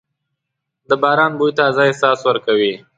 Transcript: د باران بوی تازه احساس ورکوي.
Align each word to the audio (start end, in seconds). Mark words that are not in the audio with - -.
د 0.89 0.91
باران 1.01 1.31
بوی 1.39 1.51
تازه 1.59 1.81
احساس 1.87 2.19
ورکوي. 2.29 2.73